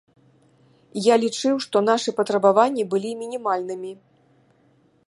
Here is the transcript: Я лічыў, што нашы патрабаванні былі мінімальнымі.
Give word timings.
Я 1.07 1.15
лічыў, 1.23 1.55
што 1.65 1.77
нашы 1.91 2.09
патрабаванні 2.21 2.83
былі 2.95 3.11
мінімальнымі. 3.21 3.91